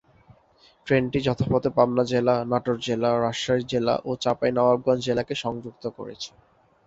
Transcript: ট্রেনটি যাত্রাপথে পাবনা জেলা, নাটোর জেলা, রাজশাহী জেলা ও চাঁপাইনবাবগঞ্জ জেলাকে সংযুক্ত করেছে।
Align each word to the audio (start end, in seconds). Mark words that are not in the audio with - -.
ট্রেনটি 0.87 1.19
যাত্রাপথে 1.21 1.69
পাবনা 1.77 2.03
জেলা, 2.03 2.35
নাটোর 2.51 2.77
জেলা, 2.81 3.09
রাজশাহী 3.19 3.63
জেলা 3.71 3.95
ও 4.05 4.11
চাঁপাইনবাবগঞ্জ 4.23 5.01
জেলাকে 5.07 5.33
সংযুক্ত 5.43 5.83
করেছে। 5.97 6.31